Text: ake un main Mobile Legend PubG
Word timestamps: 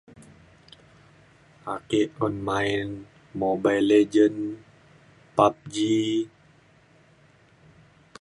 ake 1.73 2.01
un 2.25 2.33
main 2.47 2.87
Mobile 3.41 3.85
Legend 3.91 4.39
PubG 5.35 5.75